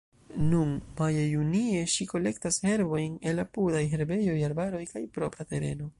[0.51, 0.69] Nun,
[1.01, 5.89] maje-junie, ŝi kolektas herbojn el apudaj herbejoj, arbaroj kaj propra tereno.